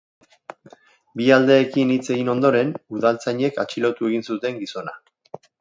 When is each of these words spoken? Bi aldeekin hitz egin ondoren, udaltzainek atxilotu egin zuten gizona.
Bi 1.19 1.27
aldeekin 1.35 1.93
hitz 1.97 2.07
egin 2.17 2.33
ondoren, 2.35 2.73
udaltzainek 2.99 3.63
atxilotu 3.65 4.11
egin 4.13 4.29
zuten 4.31 4.61
gizona. 4.65 4.99